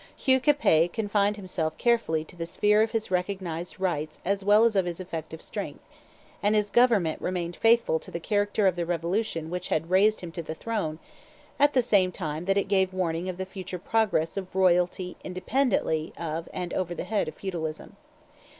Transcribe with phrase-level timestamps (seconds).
[0.17, 4.75] Hugh Capet confined himself carefully to the sphere of his recognized rights as well as
[4.75, 5.83] of his effective strength,
[6.41, 10.31] and his government remained faithful to the character of the revolution which had raised him
[10.31, 10.97] to the throne,
[11.59, 16.13] at the same time that it gave warning of the future progress of royalty independently
[16.17, 17.95] of and over the head of feudalism.